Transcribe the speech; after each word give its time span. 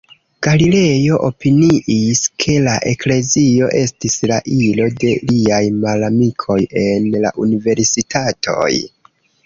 Galilejo 0.45 1.17
opiniis, 1.27 2.21
ke 2.45 2.55
la 2.69 2.73
Eklezio 2.93 3.69
estis 3.83 4.17
la 4.33 4.41
ilo 4.57 4.89
de 5.05 5.15
liaj 5.31 5.63
malamikoj 5.87 6.61
en 6.91 7.09
la 7.27 7.39
universitatoj. 7.49 8.71